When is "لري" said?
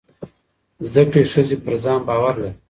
2.41-2.51